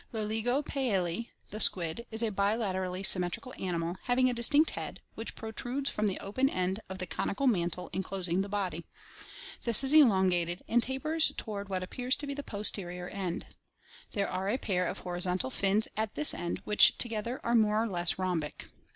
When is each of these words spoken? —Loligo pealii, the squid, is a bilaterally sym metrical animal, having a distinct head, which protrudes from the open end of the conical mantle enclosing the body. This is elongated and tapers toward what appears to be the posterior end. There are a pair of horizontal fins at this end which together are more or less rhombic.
—Loligo 0.13 0.63
pealii, 0.63 1.29
the 1.51 1.59
squid, 1.59 2.07
is 2.09 2.23
a 2.23 2.31
bilaterally 2.31 3.05
sym 3.05 3.21
metrical 3.21 3.53
animal, 3.59 3.97
having 4.05 4.31
a 4.31 4.33
distinct 4.33 4.71
head, 4.71 4.99
which 5.13 5.35
protrudes 5.35 5.91
from 5.91 6.07
the 6.07 6.17
open 6.19 6.49
end 6.49 6.79
of 6.89 6.97
the 6.97 7.05
conical 7.05 7.45
mantle 7.45 7.87
enclosing 7.93 8.41
the 8.41 8.49
body. 8.49 8.83
This 9.63 9.83
is 9.83 9.93
elongated 9.93 10.63
and 10.67 10.81
tapers 10.81 11.31
toward 11.37 11.69
what 11.69 11.83
appears 11.83 12.15
to 12.15 12.25
be 12.25 12.33
the 12.33 12.41
posterior 12.41 13.09
end. 13.09 13.45
There 14.13 14.27
are 14.27 14.49
a 14.49 14.57
pair 14.57 14.87
of 14.87 15.01
horizontal 15.01 15.51
fins 15.51 15.87
at 15.95 16.15
this 16.15 16.33
end 16.33 16.63
which 16.65 16.97
together 16.97 17.39
are 17.43 17.53
more 17.53 17.83
or 17.83 17.87
less 17.87 18.17
rhombic. 18.17 18.71